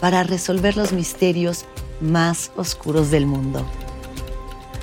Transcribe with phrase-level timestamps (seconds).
[0.00, 1.64] para resolver los misterios
[2.00, 3.64] más oscuros del mundo.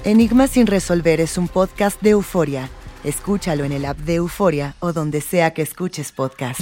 [0.04, 2.70] Enigmas sin resolver es un podcast de euforia.
[3.04, 6.60] Escúchalo en el app de Euforia o donde sea que escuches podcast.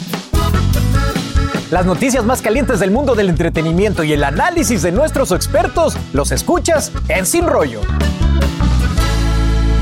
[1.72, 6.32] Las noticias más calientes del mundo del entretenimiento y el análisis de nuestros expertos los
[6.32, 7.82] escuchas en Sin Rollo.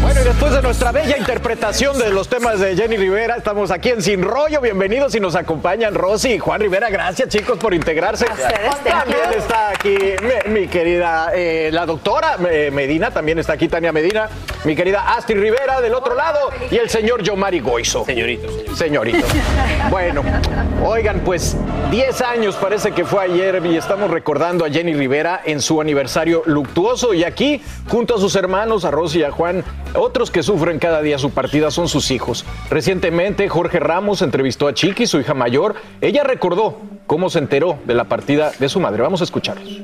[0.03, 3.87] Bueno, y después de nuestra bella interpretación de los temas de Jenny Rivera, estamos aquí
[3.87, 4.59] en Sin Rollo.
[4.59, 6.89] Bienvenidos y nos acompañan Rosy y Juan Rivera.
[6.89, 8.25] Gracias, chicos, por integrarse.
[8.83, 9.95] También está aquí
[10.49, 14.27] mi, querida, eh, la doctora eh, Medina, también está aquí Tania Medina,
[14.65, 18.03] mi querida Astrid Rivera del otro lado y el señor Yomari Goizo.
[18.03, 19.25] Señorito, señorito.
[19.89, 20.21] Bueno,
[20.83, 21.55] oigan, pues
[21.91, 26.43] 10 años parece que fue ayer y estamos recordando a Jenny Rivera en su aniversario
[26.45, 29.63] luctuoso y aquí, junto a sus hermanos, a Rosy y a Juan,
[29.95, 32.45] otros que sufren cada día su partida son sus hijos.
[32.69, 35.75] Recientemente, Jorge Ramos entrevistó a Chiqui, su hija mayor.
[36.01, 36.77] Ella recordó
[37.07, 39.01] cómo se enteró de la partida de su madre.
[39.03, 39.81] Vamos a escucharlos.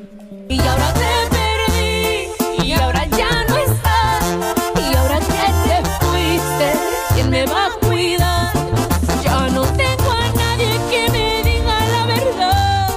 [0.49, 4.23] Y ahora te perdí, y ahora ya no estás,
[4.75, 6.73] y ahora que te fuiste,
[7.13, 8.51] ¿quién me va a cuidar?
[9.23, 12.89] Ya no tengo a nadie que me diga la verdad.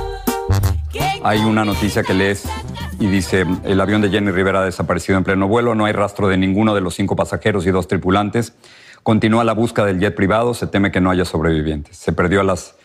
[1.22, 2.44] Hay una noticia que lees
[3.02, 6.28] y dice, el avión de Jenny Rivera ha desaparecido en pleno vuelo, no hay rastro
[6.28, 8.52] de ninguno de los cinco pasajeros y dos tripulantes.
[9.02, 11.96] Continúa la búsqueda del jet privado, se teme que no haya sobrevivientes.
[11.96, 12.76] Se perdió a las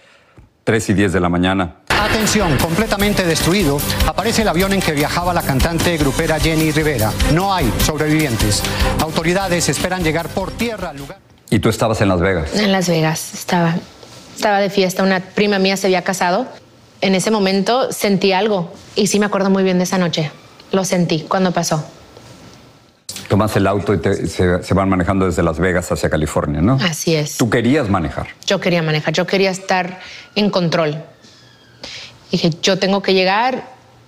[0.63, 1.75] 3 y 10 de la mañana.
[1.89, 3.77] Atención, completamente destruido,
[4.07, 7.11] aparece el avión en que viajaba la cantante grupera Jenny Rivera.
[7.35, 8.63] No hay sobrevivientes.
[8.99, 11.19] Autoridades esperan llegar por tierra al lugar.
[11.51, 12.55] ¿Y tú estabas en Las Vegas?
[12.55, 13.75] En Las Vegas, estaba.
[14.35, 16.47] Estaba de fiesta, una prima mía se había casado
[17.01, 20.31] en ese momento sentí algo y sí me acuerdo muy bien de esa noche.
[20.71, 21.83] Lo sentí cuando pasó.
[23.29, 26.77] Tomas el auto y se, van manejando desde Las Vegas hacia California, ¿no?
[26.81, 27.37] Así es.
[27.37, 28.27] ¿Tú querías manejar?
[28.45, 29.99] Yo quería manejar, yo quería estar
[30.35, 31.03] en control.
[32.31, 33.65] Dije, yo tengo que llegar,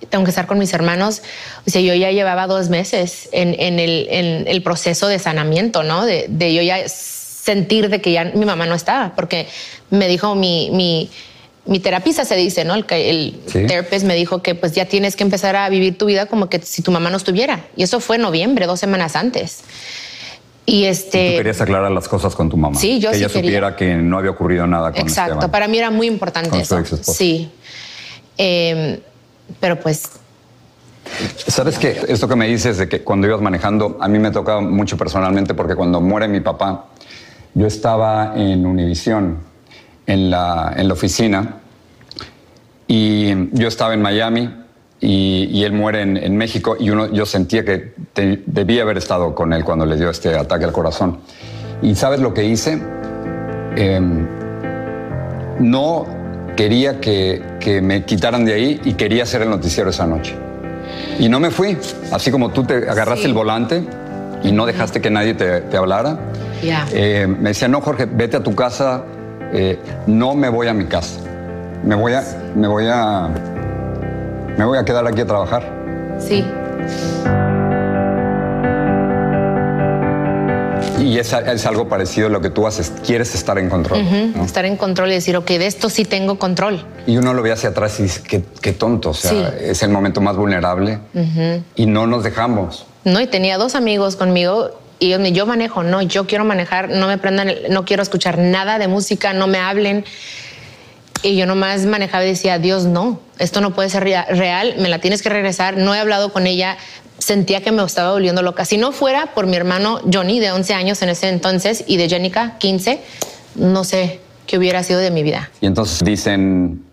[0.10, 1.22] tengo que estar con mis hermanos.
[1.68, 6.06] O sea, yo ya llevaba dos meses en, el, proceso de sanamiento, ¿no?
[6.06, 9.48] De, yo ya sentir de que ya mi mamá no estaba, porque
[9.90, 11.10] me dijo mi, mi
[11.70, 12.74] mi terapista se dice, ¿no?
[12.74, 16.26] El, el therapist me dijo que pues ya tienes que empezar a vivir tu vida
[16.26, 17.68] como que si tu mamá no estuviera.
[17.76, 19.62] Y eso fue en noviembre, dos semanas antes.
[20.66, 21.32] Y este.
[21.32, 22.80] tú querías aclarar las cosas con tu mamá.
[22.80, 25.52] Sí, yo que ella supiera que no había ocurrido nada con Exacto.
[25.52, 26.84] Para mí era muy importante eso.
[27.04, 27.52] Sí.
[28.36, 29.00] Em,
[29.60, 30.10] pero pues.
[31.48, 32.02] ¿Sabes qué?
[32.08, 35.54] Esto que me dices de que cuando ibas manejando, a mí me toca mucho personalmente
[35.54, 36.88] porque cuando muere mi papá,
[37.54, 39.50] yo estaba en Univisión
[40.10, 41.59] en la, en la oficina
[42.90, 44.50] y yo estaba en Miami
[45.00, 47.94] y, él muere en, México y uno, yo sentía que
[48.48, 51.20] debía haber estado con él cuando le dio este ataque al corazón.
[51.84, 52.82] ¿Y sabes lo que hice?
[53.76, 54.28] Em,
[55.60, 56.08] no
[56.58, 60.36] quería que, que, me quitaran de ahí y quería hacer el noticiero esa noche.
[61.20, 61.78] Y no me fui,
[62.12, 63.84] así como tú te agarraste el volante
[64.44, 66.18] y no dejaste que nadie te, te hablara.
[66.92, 69.04] Eh, me decía, no, Jorge, vete a tu casa,
[69.54, 69.78] eh,
[70.08, 71.29] no me voy a mi casa.
[71.84, 72.24] Me voy a,
[72.56, 73.30] me voy a,
[74.58, 75.64] me voy a quedar aquí a trabajar.
[76.20, 76.46] Sí.
[81.00, 82.92] Y es, es, algo parecido a lo que tú haces.
[83.06, 84.00] Quieres estar en control.
[84.44, 86.86] Estar en control y decir, ok, de esto sí tengo control.
[87.08, 89.12] Y uno lo ve hacia atrás y dice, qué, tonto.
[89.12, 91.00] O sea, es el momento más vulnerable
[91.76, 92.86] y no nos dejamos.
[93.06, 97.18] No, y tenía dos amigos conmigo y yo manejo, no, yo quiero manejar, no me
[97.18, 100.04] prendan, no quiero escuchar nada de música, no me hablen.
[101.22, 105.00] Y yo nomás manejaba y decía, Dios, no, esto no puede ser real, me la
[105.00, 105.78] tienes que regresar.
[105.78, 106.78] No he hablado con ella,
[107.18, 108.64] sentía que me estaba volviendo loca.
[108.66, 112.08] Si no fuera por mi hermano Johnny, de 11 años en ese entonces, y de
[112.08, 113.02] Jenica, 15,
[113.56, 115.52] no sé qué hubiera sido de mi vida.
[115.60, 116.86] Y entonces dicen,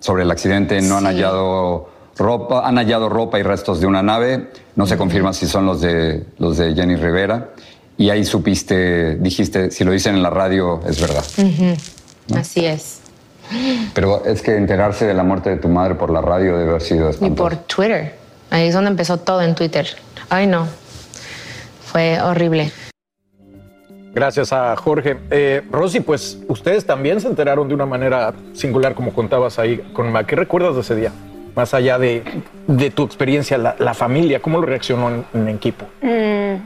[0.00, 0.80] sobre el accidente.
[0.82, 4.50] No han hallado ropa, han hallado ropa y restos de una nave.
[4.74, 7.50] No se confirma si son los de, los de Jenny Rivera.
[7.96, 11.24] Y ahí supiste, dijiste, si lo dicen en la radio, es verdad.
[12.34, 13.00] Así es.
[13.94, 16.82] Pero es que enterarse de la muerte de tu madre por la radio debe haber
[16.82, 18.14] sido Y por Twitter.
[18.50, 19.86] Ahí es donde empezó todo en Twitter.
[20.28, 20.66] Ay, no.
[21.84, 22.72] Fue horrible.
[24.12, 25.18] Gracias a Jorge.
[25.30, 30.10] Eh, Rosy, pues ustedes también se enteraron de una manera singular, como contabas ahí con
[30.10, 30.24] Ma.
[30.24, 31.12] ¿Qué recuerdas de ese día?
[31.54, 32.22] Más allá de,
[32.66, 35.86] de tu experiencia, la, la familia, ¿cómo lo reaccionó en, en equipo?
[36.02, 36.56] Mm,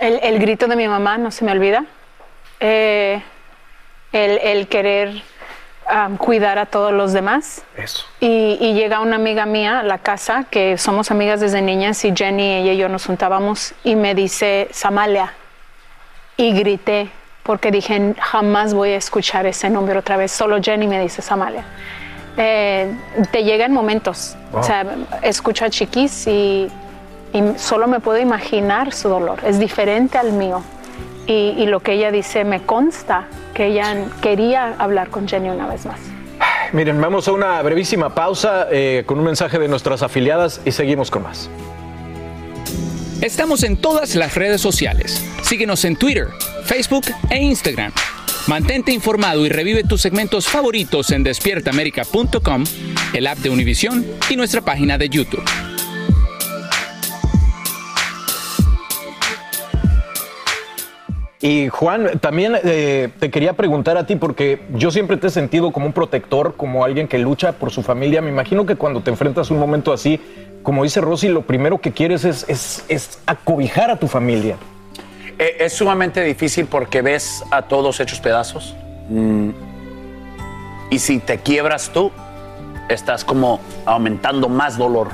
[0.00, 1.84] el, el grito de mi mamá no se me olvida.
[2.60, 3.22] Eh,
[4.12, 5.22] el, el querer
[5.92, 7.62] am, cuidar a todos los demás.
[7.76, 8.04] Eso.
[8.20, 12.12] Y, y llega una amiga mía a la casa, que somos amigas desde niñas, y
[12.16, 15.34] Jenny, ella y yo nos juntábamos, y me dice, Samalia.
[16.36, 17.10] Y grité,
[17.42, 20.32] porque dije, jamás voy a escuchar ese nombre otra vez.
[20.32, 21.64] Solo Jenny me dice Samalia.
[22.36, 22.90] Eh,
[23.30, 24.36] te llegan momentos.
[24.52, 24.86] O sea,
[25.22, 26.70] escucho a Chiquis y,
[27.32, 29.40] y solo me puedo imaginar su dolor.
[29.44, 30.62] Es diferente al mío.
[31.26, 35.66] Y, y lo que ella dice me consta que ella quería hablar con Jenny una
[35.68, 36.00] vez más.
[36.72, 41.10] Miren, vamos a una brevísima pausa eh, con un mensaje de nuestras afiliadas y seguimos
[41.10, 41.50] con más.
[43.20, 45.22] Estamos en todas las redes sociales.
[45.42, 46.28] Síguenos en Twitter,
[46.64, 47.92] Facebook e Instagram.
[48.46, 52.64] Mantente informado y revive tus segmentos favoritos en despiertaamerica.com,
[53.12, 55.44] el app de Univision y nuestra página de YouTube.
[61.42, 65.72] Y Juan, también eh, te quería preguntar a ti, porque yo siempre te he sentido
[65.72, 68.22] como un protector, como alguien que lucha por su familia.
[68.22, 70.20] Me imagino que cuando te enfrentas a un momento así,
[70.62, 74.56] como dice Rosy, lo primero que quieres es, acobijar a tu familia.
[75.36, 78.76] Eh, Es sumamente difícil porque ves a todos hechos pedazos.
[79.08, 79.50] Mm.
[80.90, 82.12] Y si te quiebras tú,
[82.88, 85.08] estás como aumentando más dolor.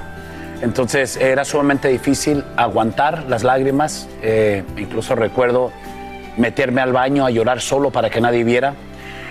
[0.61, 4.09] Entonces era sumamente difícil aguantar las lágrimas.
[4.21, 5.73] Eh, incluso recuerdo
[6.39, 8.75] meterme al baño a llorar solo para que nadie viera.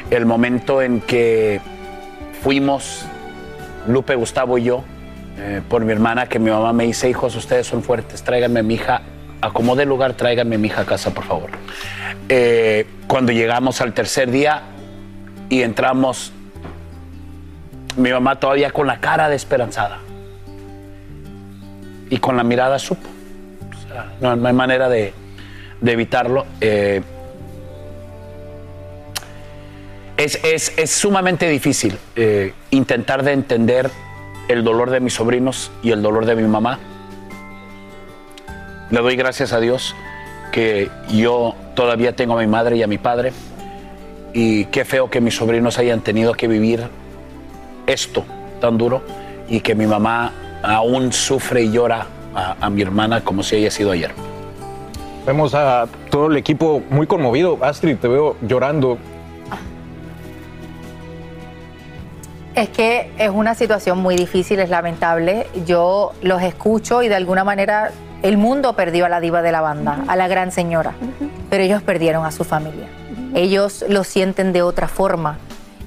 [0.10, 1.60] El momento en que
[2.42, 3.06] fuimos,
[3.88, 4.84] Lupe, Gustavo y yo,
[5.40, 8.64] eh, por mi hermana, que mi mamá me dice, hijos, ustedes son fuertes, tráiganme a
[8.64, 9.02] mi hija,
[9.42, 11.50] acomode el lugar, tráiganme a mi hija a casa, por favor.
[12.30, 14.64] Eh, cuando llegamos al tercer día
[15.50, 16.34] y entramos,
[17.96, 20.00] mi mamá todavía con la cara desesperanzada
[22.10, 23.08] y con la mirada supo.
[24.22, 25.14] No, no hay manera de,
[25.82, 26.46] de evitarlo.
[26.62, 27.02] Eh,
[30.18, 33.90] es, es- es sumamente difícil eh, intentar de entender
[34.48, 36.80] el dolor de mis sobrinos y el dolor de mi mamá.
[38.90, 39.96] Le doy gracias a Dios
[40.52, 43.34] que yo todavía tengo a mi madre y a mi padre.
[44.34, 46.88] Y qué feo que mis sobrinos hayan tenido que vivir
[47.86, 48.24] esto
[48.62, 49.02] tan duro
[49.50, 50.32] y que mi mamá
[50.64, 54.12] aún sufre y llora a, a mi hermana como si haya sido ayer.
[55.28, 57.60] Vemos a todo el equipo muy conmovido.
[57.62, 58.98] Astrid, te veo llorando.
[62.56, 65.48] Es que es una situación muy difícil, es lamentable.
[65.66, 67.92] Yo los escucho y de alguna manera
[68.24, 70.94] el mundo perdió a la diva de la banda, a la gran señora,
[71.50, 72.88] pero ellos perdieron a su familia.
[73.36, 75.40] Ellos lo sienten de otra forma.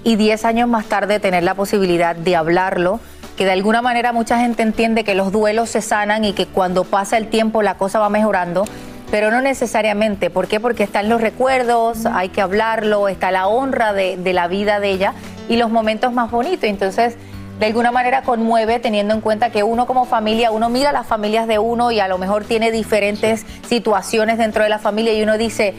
[0.04, 3.00] Y 10 años más tarde tener la posibilidad de hablarlo,
[3.38, 6.84] que de alguna manera mucha gente entiende que los duelos se sanan y que cuando
[6.84, 8.66] pasa el tiempo la cosa va mejorando,
[9.10, 10.30] pero no necesariamente.
[10.30, 10.60] ¿Por qué?
[10.60, 14.90] Porque están los recuerdos, hay que hablarlo, está la honra de, de la vida de
[14.90, 15.14] ella
[15.48, 16.64] y los momentos más bonitos.
[16.64, 17.16] Entonces,
[17.60, 21.46] de alguna manera conmueve teniendo en cuenta que uno como familia, uno mira las familias
[21.46, 25.36] de uno y a lo mejor tiene diferentes situaciones dentro de la familia y uno
[25.36, 25.74] dice,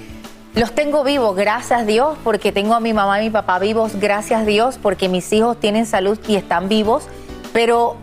[0.54, 4.46] los tengo vivos, gracias Dios, porque tengo a mi mamá y mi papá vivos, gracias
[4.46, 7.06] Dios, porque mis hijos tienen salud y están vivos,
[7.52, 7.98] pero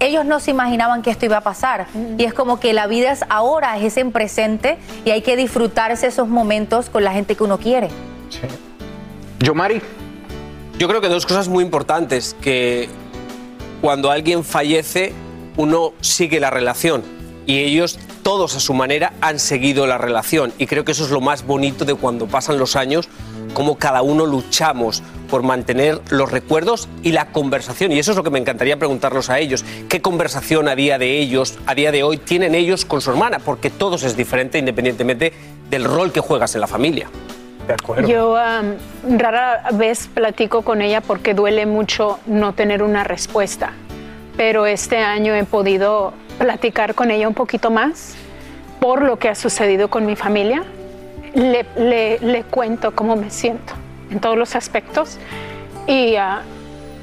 [0.00, 1.86] ellos no se imaginaban que esto iba a pasar.
[2.18, 6.06] Y es como que la vida es ahora, es en presente y hay que disfrutarse
[6.08, 7.88] esos momentos con la gente que uno quiere.
[9.40, 9.80] Yomari.
[10.78, 12.90] Yo creo que dos cosas muy importantes, que
[13.80, 15.14] cuando alguien fallece,
[15.56, 17.02] uno sigue la relación
[17.46, 21.10] y ellos todos a su manera han seguido la relación y creo que eso es
[21.10, 23.08] lo más bonito de cuando pasan los años,
[23.54, 28.22] como cada uno luchamos por mantener los recuerdos y la conversación y eso es lo
[28.22, 32.02] que me encantaría preguntarlos a ellos, qué conversación a día de ellos, a día de
[32.02, 35.32] hoy tienen ellos con su hermana, porque todos es diferente independientemente
[35.70, 37.08] del rol que juegas en la familia.
[37.66, 38.08] De acuerdo.
[38.08, 38.36] Yo
[39.18, 43.72] rara vez platico con ella porque duele mucho no tener una respuesta,
[44.36, 48.14] pero este año he podido platicar con ella un poquito más
[48.80, 50.62] por lo que ha sucedido con mi familia.
[51.34, 53.74] Le, le- le cuento cómo me siento
[54.10, 55.18] en todos los aspectos
[55.86, 56.42] y, ah,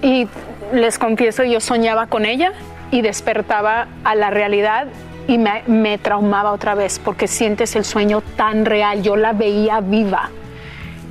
[0.01, 0.27] Y
[0.74, 2.51] les confieso, yo soñaba con ella
[2.91, 4.88] y despertaba a la realidad
[5.27, 9.01] y me, me traumaba otra vez porque sientes el sueño tan real.
[9.01, 10.29] Yo la veía viva.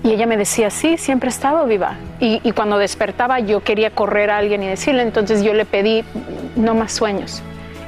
[0.04, 1.94] Y ella me decía, sí, siempre he estado viva.
[2.20, 6.04] Y, y cuando despertaba yo quería correr a alguien y decirle, entonces yo le pedí,
[6.56, 7.40] no más sueños.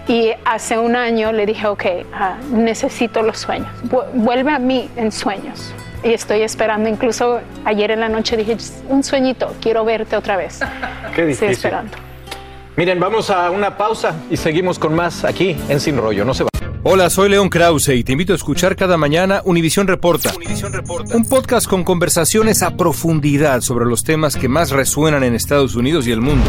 [0.09, 1.85] Y hace un año le dije, ok,
[2.15, 3.69] ah, necesito los sueños.
[3.91, 5.75] Vu- Vuelve a mí en sueños.
[6.05, 8.57] Y estoy esperando, incluso ayer en la noche dije,
[8.89, 10.61] un sueñito, quiero verte otra vez.
[11.15, 11.51] Qué Estoy difícil.
[11.51, 11.97] esperando.
[12.77, 16.25] Miren, vamos a una pausa y seguimos con más aquí en Sin Rollo.
[16.25, 16.51] No se va.
[16.83, 20.35] Hola, soy León Krause y te invito a escuchar cada mañana Univisión Reporta.
[21.15, 26.07] Un podcast con conversaciones a profundidad sobre los temas que más resuenan en Estados Unidos
[26.07, 26.45] y el mundo.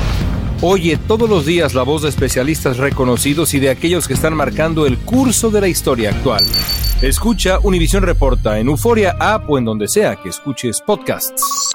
[0.61, 4.85] Oye todos los días la voz de especialistas reconocidos y de aquellos que están marcando
[4.85, 6.43] el curso de la historia actual.
[7.01, 11.74] Escucha Univisión Reporta en Euforia App o en donde sea que escuches podcasts.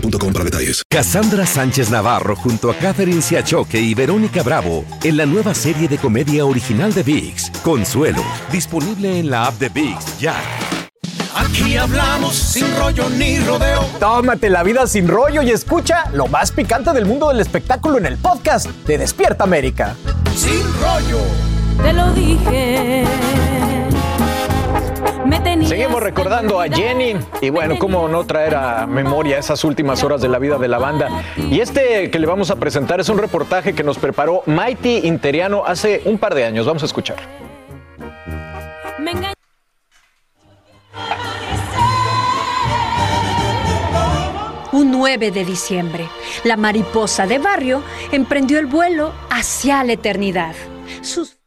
[0.00, 0.82] boostmobile.com para detalles.
[0.88, 5.98] Cassandra Sánchez Navarro junto a Catherine Siachoque y Verónica Bravo en la nueva serie de
[5.98, 10.36] comedia original de VIX, Consuelo, disponible en la app de VIX ya.
[11.34, 13.84] Aquí hablamos sin rollo ni rodeo.
[14.00, 18.06] Tómate la vida sin rollo y escucha lo más picante del mundo del espectáculo en
[18.06, 19.94] el podcast de Despierta América.
[20.34, 21.20] Sin rollo.
[21.82, 23.67] Te lo dije.
[25.28, 30.02] Me tenías Seguimos recordando a Jenny y bueno, cómo no traer a memoria esas últimas
[30.02, 31.22] horas de la vida de la banda.
[31.36, 35.64] Y este que le vamos a presentar es un reportaje que nos preparó Mighty Interiano
[35.66, 36.64] hace un par de años.
[36.64, 37.18] Vamos a escuchar.
[44.72, 46.08] Un 9 de diciembre,
[46.44, 47.82] la mariposa de barrio
[48.12, 50.54] emprendió el vuelo hacia la eternidad.
[51.02, 51.37] Sus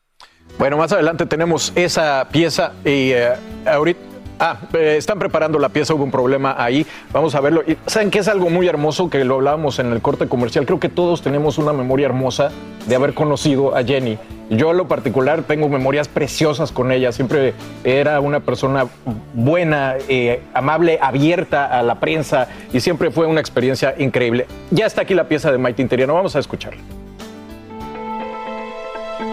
[0.61, 3.31] Bueno, más adelante tenemos esa pieza y eh,
[3.65, 3.99] ahorita...
[4.39, 7.63] Ah, eh, están preparando la pieza, hubo un problema ahí, vamos a verlo.
[7.87, 10.67] ¿Saben qué es algo muy hermoso que lo hablábamos en el corte comercial?
[10.67, 12.51] Creo que todos tenemos una memoria hermosa
[12.85, 14.19] de haber conocido a Jenny.
[14.51, 18.85] Yo en lo particular tengo memorias preciosas con ella, siempre era una persona
[19.33, 24.45] buena, eh, amable, abierta a la prensa y siempre fue una experiencia increíble.
[24.69, 27.00] Ya está aquí la pieza de Maite Interiano, vamos a escucharla.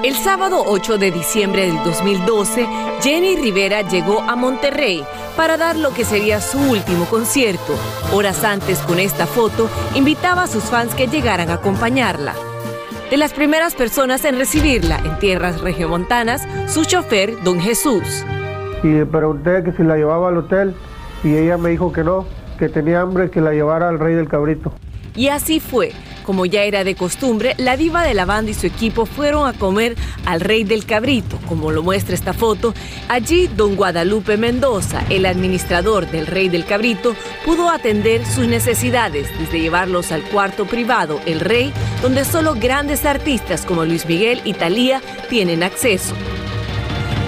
[0.05, 2.67] El sábado 8 de diciembre del 2012,
[3.03, 5.05] Jenny Rivera llegó a Monterrey
[5.37, 7.75] para dar lo que sería su último concierto.
[8.13, 12.35] Horas antes, con esta foto, invitaba a sus fans que llegaran a acompañarla.
[13.11, 18.25] De las primeras personas en recibirla en tierras regiomontanas, su chofer, don Jesús.
[18.85, 20.75] y le pregunté que si la llevaba al hotel
[21.25, 22.25] y ella me dijo que no,
[22.57, 24.73] que tenía hambre, que la llevara al Rey del Cabrito.
[25.17, 25.93] Y así fue.
[26.29, 29.55] Como ya era de costumbre, la diva de la banda y su equipo fueron a
[29.55, 32.75] comer al Rey del Cabrito, como lo muestra esta foto.
[33.09, 37.17] Allí, don Guadalupe Mendoza, el administrador del Rey del Cabrito,
[37.47, 43.65] pudo atender sus necesidades, desde llevarlos al cuarto privado, el Rey, donde solo grandes artistas
[43.65, 46.15] como Luis Miguel y Thalía tienen acceso.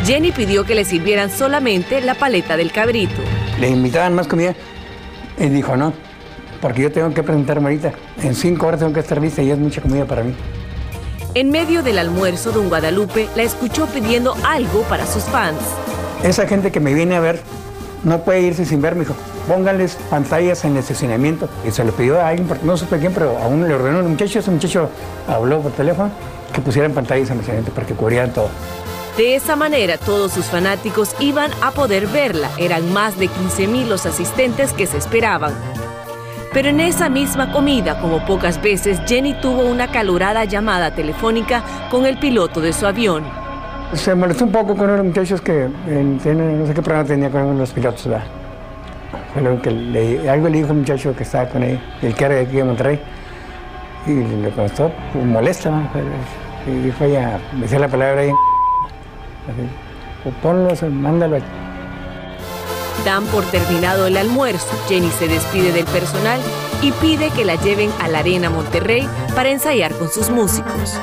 [0.04, 3.22] Jenny pidió que le sirvieran solamente la paleta del cabrito.
[3.60, 4.54] Le invitaban más comida
[5.38, 5.94] y dijo no,
[6.60, 7.92] porque yo tengo que presentarme ahorita.
[8.22, 10.34] En cinco horas tengo que estar lista y es mucha comida para mí.
[11.34, 15.60] En medio del almuerzo, don Guadalupe la escuchó pidiendo algo para sus fans.
[16.24, 17.40] Esa gente que me viene a ver
[18.02, 19.14] no puede irse sin ver, me dijo,
[19.46, 21.48] pónganles pantallas en el estacionamiento.
[21.66, 24.10] Y se lo pidió a alguien, no supe quién, pero a uno le ordenó un
[24.10, 24.90] muchacho, ese muchacho
[25.28, 26.10] habló por teléfono,
[26.52, 28.48] que pusieran pantallas en el estacionamiento para que cubrieran todo.
[29.16, 32.50] De esa manera, todos sus fanáticos iban a poder verla.
[32.58, 35.52] Eran más de 15.000 los asistentes que se esperaban.
[36.52, 42.06] Pero en esa misma comida, como pocas veces, Jenny tuvo una calorada llamada telefónica con
[42.06, 43.22] el piloto de su avión.
[43.92, 47.70] Se molestó un poco con unos muchachos que no sé qué problema tenía con los
[47.70, 48.24] pilotos, ¿verdad?
[49.32, 52.24] Fue lo que le- algo le dijo un muchacho que estaba con él, el que
[52.24, 53.00] era de aquí de Monterrey,
[54.06, 55.70] y le contestó, molesta,
[56.66, 59.68] y dijo ella, decía la palabra ahí, así,
[60.24, 61.38] pues, ponlo, mándalo.
[63.04, 64.68] Dan por terminado el almuerzo.
[64.88, 66.40] Jenny se despide del personal
[66.82, 70.98] y pide que la lleven a la Arena Monterrey para ensayar con sus músicos.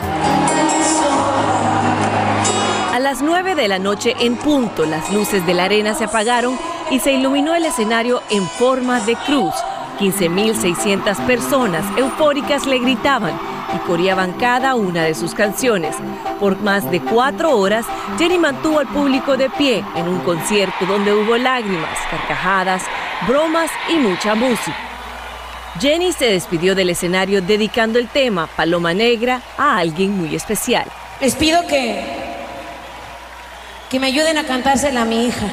[2.94, 6.58] A las 9 de la noche en punto, las luces de la arena se apagaron
[6.90, 9.54] y se iluminó el escenario en forma de cruz.
[10.00, 13.38] 15.600 personas eufóricas le gritaban
[13.74, 15.96] y coreaban cada una de sus canciones.
[16.40, 17.86] Por más de cuatro horas,
[18.18, 22.84] Jenny mantuvo al público de pie en un concierto donde hubo lágrimas, carcajadas,
[23.28, 24.78] bromas y mucha música.
[25.80, 30.86] Jenny se despidió del escenario dedicando el tema Paloma Negra a alguien muy especial.
[31.22, 32.04] Les pido que,
[33.90, 35.48] que me ayuden a cantársela a mi hija.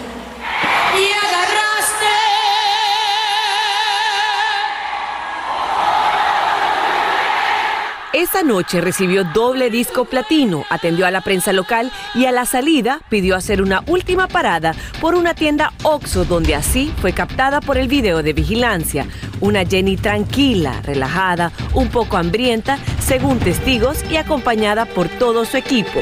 [8.24, 13.02] Esa noche recibió doble disco platino, atendió a la prensa local y a la salida
[13.10, 17.86] pidió hacer una última parada por una tienda Oxxo donde así fue captada por el
[17.86, 19.06] video de vigilancia.
[19.42, 26.00] Una Jenny tranquila, relajada, un poco hambrienta, según testigos y acompañada por todo su equipo.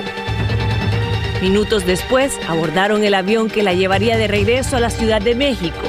[1.43, 5.83] Minutos después abordaron el avión que la llevaría de regreso a la Ciudad de México.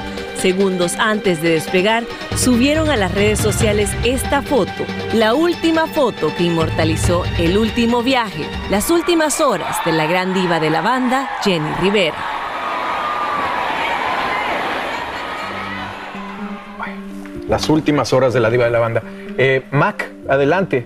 [0.43, 2.03] Segundos antes de despegar,
[2.35, 4.83] subieron a las redes sociales esta foto,
[5.13, 10.59] la última foto que inmortalizó el último viaje, las últimas horas de la gran diva
[10.59, 12.17] de la banda, Jenny Rivera.
[17.47, 19.01] Las últimas horas de la diva de la banda.
[19.37, 20.85] Eh, Mac, adelante.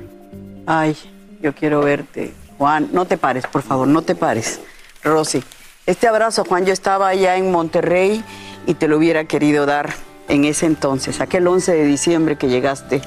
[0.67, 0.95] Ay,
[1.41, 2.31] yo quiero verte.
[2.59, 4.61] Juan, no te pares, por favor, no te pares.
[5.03, 5.43] Rosy,
[5.87, 8.23] este abrazo, Juan, yo estaba allá en Monterrey
[8.67, 9.93] y te lo hubiera querido dar
[10.27, 13.01] en ese entonces, aquel 11 de diciembre que llegaste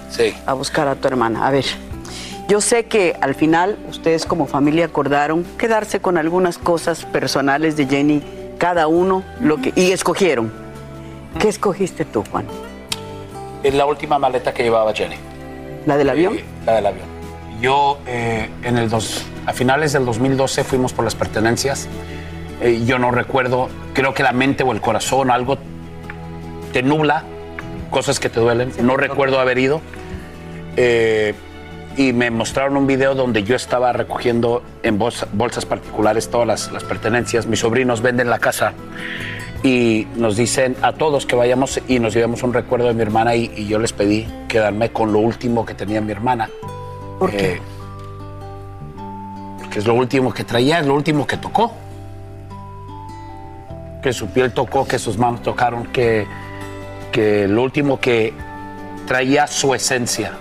[0.47, 1.47] a buscar a tu hermana.
[1.47, 1.67] A ver,
[2.49, 7.87] yo sé que al final ustedes como familia acordaron quedarse con algunas cosas personales de
[7.87, 8.23] Jenny,
[8.59, 10.51] cada uno, lo que, y escogieron.
[11.39, 12.47] ¿Qué escogiste tú, Juan?
[13.63, 15.17] Es la última maleta que llevaba Jenny.
[15.85, 16.39] ¿La del avión?
[16.39, 17.07] Eh, la del avión.
[17.61, 21.87] Yo, eh, en el dos, a finales del 2012, fuimos por las pertenencias.
[22.61, 25.59] Eh, yo no recuerdo, creo que la mente o el corazón, algo
[26.73, 27.25] te nubla,
[27.91, 28.73] cosas que te duelen.
[28.83, 29.81] No recuerdo haber ido.
[30.77, 31.35] Eh,
[31.97, 36.73] y me mostraron un video donde yo estaba recogiendo en bolsa- bolsas particulares todas las,
[36.73, 37.47] las pertenencias.
[37.47, 38.75] Mis sobrinos venden la casa
[39.63, 43.35] y nos dicen a todos que vayamos y nos llevemos un recuerdo de mi hermana
[43.35, 46.49] y, y yo les pedí quedarme con lo último que tenía mi hermana.
[47.19, 47.55] ¿Por qué?
[47.55, 47.61] Eh,
[49.59, 51.73] porque es lo último que traía, es lo último que tocó.
[54.03, 56.27] Que su piel tocó, que sus manos tocaron, que,
[57.13, 58.33] que lo último que
[59.07, 60.33] traía su esencia.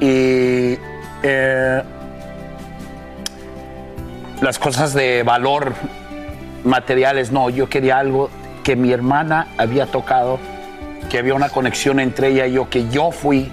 [0.00, 0.76] Y
[1.22, 1.82] eh,
[4.40, 5.72] las cosas de valor
[6.64, 8.28] materiales, no, yo quería algo
[8.64, 10.38] que mi hermana había tocado,
[11.10, 13.50] que había una conexión entre ella y yo, que yo fui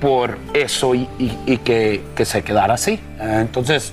[0.00, 3.00] por eso y, y- que, que se quedara así.
[3.18, 3.92] Entonces,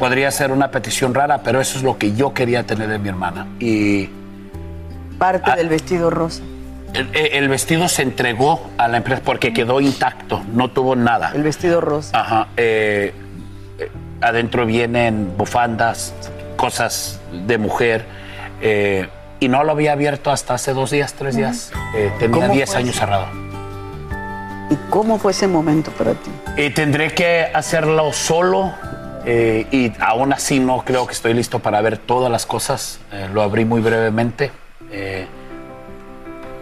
[0.00, 3.10] podría ser una petición rara, pero eso es lo que yo quería tener de mi
[3.10, 3.46] hermana.
[3.60, 4.08] Y
[5.18, 6.42] Parte del vestido rosa.
[6.94, 11.32] el, el vestido se entregó a la empresa porque quedó intacto, no tuvo nada.
[11.34, 12.18] El vestido rosa.
[12.18, 12.48] Ajá.
[12.56, 13.12] eh,
[13.78, 13.90] eh,
[14.22, 16.14] adentro vienen bufandas,
[16.56, 18.06] cosas de mujer.
[18.62, 19.06] eh,
[19.42, 21.72] y no lo había abierto hasta hace dos días, tres días.
[21.94, 23.26] Eh, tenía ¿Cómo 10 fue años cerrado.
[24.70, 26.30] ¿Y cómo fue ese momento para ti?
[26.58, 28.72] Eh, tendré que hacerlo solo
[29.26, 33.00] eh, y aún así no creo que estoy listo para ver todas las cosas.
[33.12, 34.50] Eh, lo abrí muy brevemente.
[34.90, 35.26] Eh,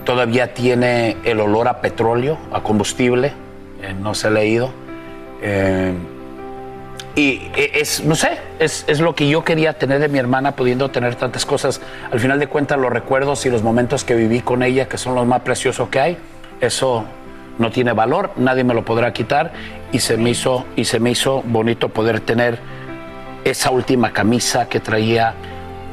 [0.05, 3.33] todavía tiene el olor a petróleo, a combustible.
[3.83, 4.71] Eh, no se ha leído.
[5.43, 5.93] Eh,
[7.15, 10.53] y eh, es, no sé, es, es lo que yo quería tener de mi hermana,
[10.53, 11.81] pudiendo tener tantas cosas.
[12.11, 15.15] Al final de cuentas, los recuerdos y los momentos que viví con ella, que son
[15.15, 16.19] los más preciosos que hay,
[16.61, 17.05] eso
[17.59, 19.53] no tiene valor, nadie me lo podrá quitar.
[19.93, 22.59] Y se me hizo, y se me hizo bonito poder tener
[23.45, 25.35] esa última camisa que traía,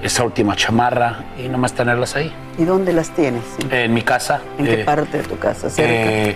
[0.03, 2.33] esa última chamarra, y nomás tenerlas ahí.
[2.57, 3.41] ¿Y dónde las tienes?
[3.71, 4.41] En mi casa.
[4.59, 5.69] ¿En qué eh, parte de tu casa?
[5.69, 5.91] Cerca.
[5.91, 6.35] eh,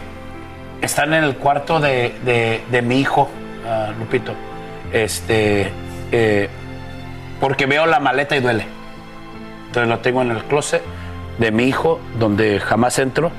[0.82, 3.30] están en el cuarto de, de- de mi hijo,
[3.68, 4.34] ah, Lupito.
[4.94, 5.70] Este,
[6.12, 6.50] eh,
[7.40, 8.66] porque veo la maleta y duele.
[9.68, 10.82] Entonces lo tengo en el closet
[11.38, 13.32] de mi hijo, donde jamás entro,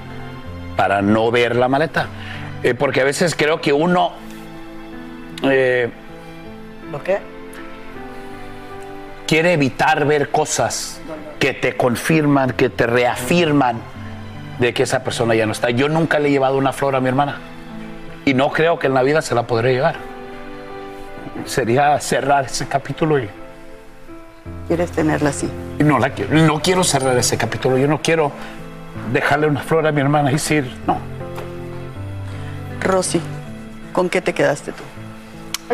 [0.81, 2.07] para no ver la maleta.
[2.62, 4.12] Eh, porque a veces creo que uno
[5.43, 5.90] eh,
[6.90, 7.19] ¿Lo qué?
[9.27, 10.99] quiere evitar ver cosas
[11.38, 13.77] que te confirman, que te reafirman
[14.59, 15.69] de que esa persona ya no está.
[15.69, 17.37] Yo nunca le he llevado una flor a mi hermana
[18.25, 19.97] y no creo que en la vida se la podré llevar.
[21.45, 23.29] Sería cerrar ese capítulo y,
[24.66, 25.47] ¿Quieres tenerla así?
[25.81, 26.35] no la quiero.
[26.37, 27.77] No quiero cerrar ese capítulo.
[27.77, 28.33] Yo no quiero
[29.12, 30.98] dejarle una flor a mi hermana y decir, no.
[32.83, 33.20] Rosy,
[33.92, 34.83] ¿con qué te quedaste tú?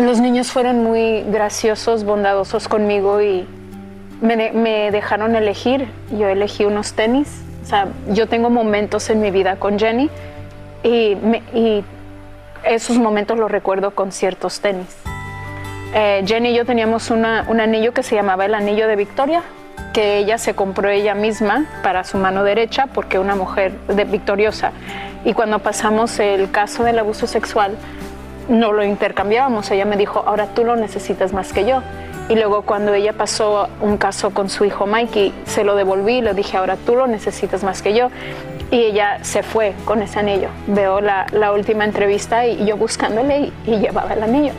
[0.00, 3.46] Los niños fueron muy graciosos, bondadosos conmigo y
[4.20, 5.88] me, de- me dejaron elegir.
[6.18, 10.08] Yo elegí unos tenis O sea, yo tengo momentos en mi vida con Jenny
[10.84, 11.84] y, me- y
[12.64, 14.86] esos momentos los recuerdo con ciertos tenis.
[15.94, 19.42] Eh, Jenny y yo teníamos una- un anillo que se llamaba el anillo de Victoria,
[19.92, 24.72] que ella se compró ella misma para su mano derecha porque una mujer de, victoriosa.
[25.24, 27.76] Y cuando pasamos el caso del abuso sexual,
[28.48, 29.70] no lo intercambiábamos.
[29.70, 31.82] Ella me dijo, ahora tú lo necesitas más que yo.
[32.28, 36.20] Y luego cuando ella pasó un caso con su hijo Mikey, se lo devolví y
[36.20, 38.10] le dije, ahora tú lo necesitas más que yo.
[38.70, 40.48] Y ella se fue con ese anillo.
[40.66, 44.52] Veo la, última entrevista y yo buscándole y, y llevaba el anillo.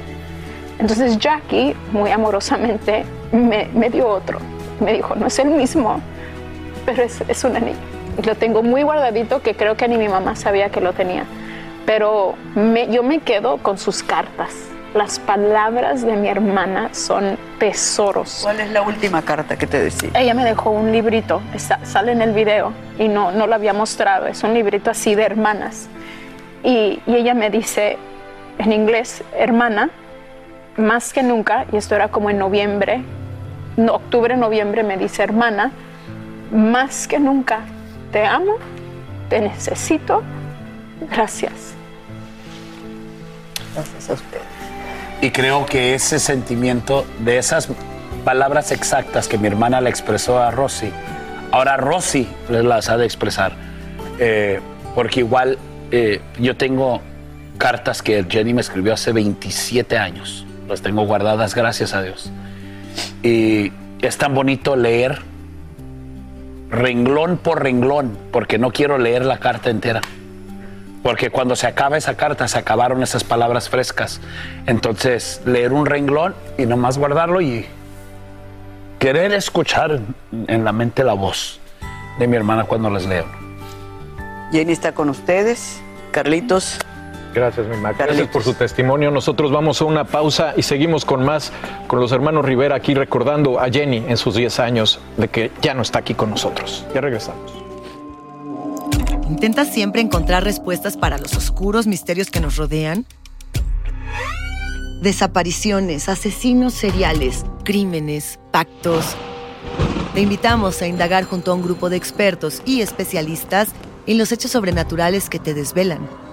[0.79, 4.39] Entonces Jackie, muy amorosamente, me, me dio otro.
[4.79, 5.99] Me dijo, no es el mismo,
[6.85, 7.77] pero es, es un anillo.
[8.25, 11.25] Lo tengo muy guardadito que creo que ni mi mamá sabía que lo tenía.
[11.85, 14.49] Pero me- yo me quedo con sus cartas.
[14.93, 18.39] Las palabras de mi hermana son tesoros.
[18.43, 20.09] ¿Cuál es la última carta que te decía?
[20.15, 23.73] Ella me dejó un librito, está- sale en el video y no, no lo había
[23.73, 24.27] mostrado.
[24.27, 25.87] Es un librito así de hermanas.
[26.63, 27.97] Y, y ella me dice
[28.57, 29.89] en inglés, hermana,
[30.77, 33.03] más que nunca, y esto era como en noviembre, no,
[33.77, 35.71] octubre, noviembre, me dice, hermana,
[36.51, 37.61] más que nunca,
[38.11, 38.55] te amo,
[39.29, 40.23] te necesito,
[41.11, 41.73] gracias.
[43.73, 44.41] Gracias a usted.
[45.21, 47.69] Y creo que ese sentimiento de esas
[48.23, 50.91] palabras exactas que mi hermana le expresó a Rosy,
[51.51, 53.53] ahora Rosy las ha de expresar.
[54.19, 54.59] Eh,
[54.95, 55.59] porque igual
[55.91, 57.01] eh, yo tengo
[57.57, 60.45] cartas que Jenny me escribió hace 27 años.
[60.67, 62.31] Las tengo guardadas, gracias a Dios.
[63.23, 65.21] Y es tan bonito leer
[66.69, 70.01] renglón por renglón, porque no quiero leer la carta entera.
[71.03, 74.19] Porque cuando se acaba esa carta, se acabaron esas palabras frescas.
[74.65, 77.65] Entonces, leer un renglón y nomás guardarlo y
[78.99, 79.99] querer escuchar
[80.47, 81.59] en- la mente la voz
[82.19, 83.25] de mi hermana cuando les leo.
[84.51, 85.79] Jenny está con ustedes.
[86.11, 86.79] Carlitos.
[87.37, 87.95] Gracias, mi Mac.
[87.99, 89.11] Gracias por su testimonio.
[89.11, 91.51] Nosotros vamos a una pausa y seguimos con más
[91.85, 95.75] con los hermanos Rivera aquí recordando a Jenny en sus 10 años de que ya
[95.75, 96.83] no está aquí con nosotros.
[96.95, 97.53] Ya regresamos.
[99.29, 103.05] ¿Intentas siempre encontrar respuestas para los oscuros misterios que nos rodean?
[105.03, 109.15] Desapariciones, asesinos seriales, crímenes, pactos.
[110.15, 113.67] Te invitamos a indagar junto a un grupo de expertos y especialistas
[114.07, 116.26] en los hechos sobrenaturales que te desvelan.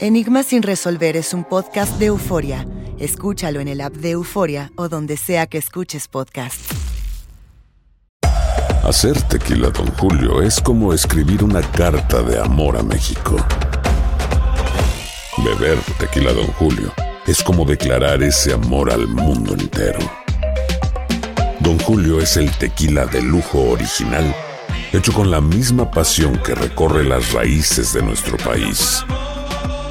[0.00, 2.64] Enigma sin resolver es un podcast de euforia.
[3.00, 6.60] Escúchalo en el app de Euforia o donde sea que escuches podcast.
[8.84, 13.36] Hacer tequila, Don Julio, es como escribir una carta de amor a México.
[15.38, 16.92] Beber tequila, Don Julio,
[17.26, 19.98] es como declarar ese amor al mundo entero.
[21.58, 24.32] Don Julio es el tequila de lujo original,
[24.92, 29.04] hecho con la misma pasión que recorre las raíces de nuestro país.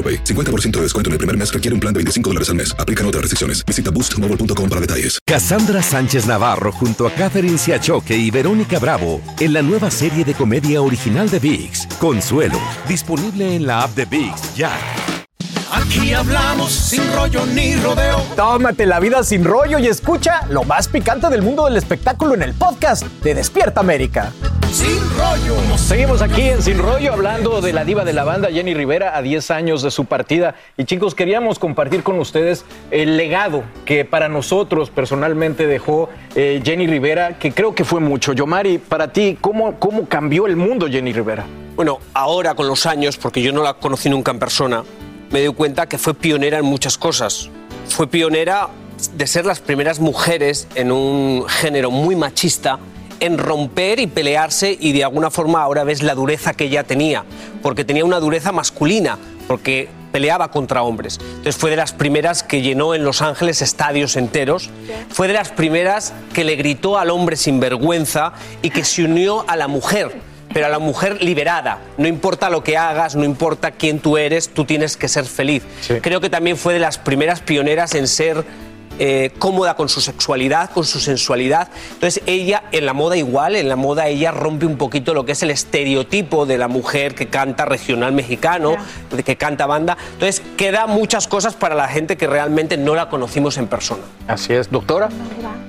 [0.00, 0.24] AroPay.
[0.24, 2.74] 50% de descuento en el primer mes requiere un plan de 25 dólares al mes.
[2.78, 3.62] Aplican otras restricciones.
[3.66, 5.18] Visita boostmobile.com para detalles.
[5.26, 10.34] Cassandra Sánchez Navarro junto a Catherine Siachoque y Verónica Bravo en la nueva serie de
[10.34, 12.58] comedia original de VIX, Consuelo,
[12.88, 14.72] disponible en la app de VIX ya.
[15.72, 18.22] Aquí hablamos sin rollo ni rodeo.
[18.34, 22.42] Tómate la vida sin rollo y escucha lo más picante del mundo del espectáculo en
[22.42, 24.32] el podcast de Despierta América.
[24.72, 25.76] Sin rollo.
[25.76, 29.22] Seguimos aquí en Sin Rollo hablando de la diva de la banda Jenny Rivera a
[29.22, 30.54] 10 años de su partida.
[30.76, 36.86] Y chicos, queríamos compartir con ustedes el legado que para nosotros personalmente dejó eh, Jenny
[36.86, 38.32] Rivera, que creo que fue mucho.
[38.32, 41.46] Yomari, para ti, ¿cómo, ¿cómo cambió el mundo Jenny Rivera?
[41.74, 44.84] Bueno, ahora con los años, porque yo no la conocí nunca en persona,
[45.32, 47.50] me doy cuenta que fue pionera en muchas cosas.
[47.88, 48.68] Fue pionera
[49.14, 52.78] de ser las primeras mujeres en un género muy machista
[53.20, 57.24] en romper y pelearse y de alguna forma ahora ves la dureza que ella tenía,
[57.62, 61.18] porque tenía una dureza masculina, porque peleaba contra hombres.
[61.20, 64.70] Entonces fue de las primeras que llenó en Los Ángeles estadios enteros,
[65.08, 69.44] fue de las primeras que le gritó al hombre sin vergüenza y que se unió
[69.48, 71.78] a la mujer pero a la mujer liberada.
[71.96, 75.62] No importa lo que hagas, no importa quién tú eres, tú tienes que ser feliz.
[76.02, 78.44] Creo que también fue de las primeras pioneras en ser
[79.02, 81.68] eh, cómoda con su sexualidad, con su sensualidad.
[81.94, 85.32] Entonces ella, en la moda igual, en la moda ella rompe un poquito lo que
[85.32, 88.76] es el estereotipo de la mujer que canta regional mexicano,
[89.10, 89.96] de que canta banda.
[90.12, 94.02] Entonces queda muchas cosas para la gente que realmente no la conocimos en persona.
[94.28, 95.08] Así es, doctora.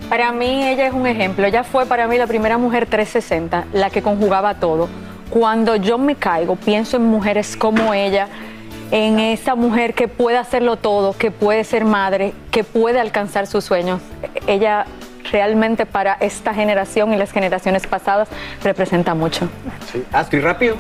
[0.10, 1.48] Para mí ella es un ejemplo.
[1.48, 4.90] Ella fue para mí la primera mujer 360, la que conjugaba todo.
[5.30, 8.28] Cuando yo me caigo, pienso en mujeres como ella,
[8.92, 13.64] en esa mujer que puede hacerlo todo, que puede ser madre, que puede alcanzar sus
[13.64, 14.02] sueños.
[14.48, 14.86] Ella
[15.32, 18.28] realmente para esta generación y las generaciones pasadas
[18.64, 19.48] representa mucho.
[19.92, 20.04] Sí.
[20.12, 20.76] Astrid, rápido.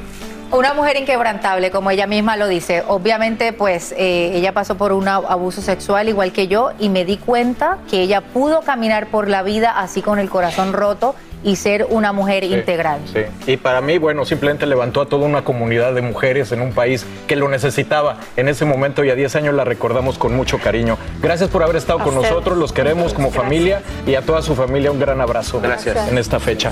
[0.51, 2.83] Una mujer inquebrantable, como ella misma lo dice.
[2.85, 7.15] Obviamente, pues eh, ella pasó por un abuso sexual igual que yo y me di
[7.15, 11.87] cuenta que ella pudo caminar por la vida así con el corazón roto y ser
[11.89, 12.99] una mujer Sí, integral.
[13.11, 13.21] Sí.
[13.51, 17.05] Y para mí, bueno, simplemente levantó a toda una comunidad de mujeres en un país
[17.27, 20.97] que lo necesitaba en ese momento y a 10 años la recordamos con mucho cariño.
[21.21, 22.31] Gracias por haber estado A con ustedes.
[22.33, 26.07] nosotros, los queremos como familia y a toda su familia un gran abrazo Gracias.
[26.09, 26.71] en esta fecha.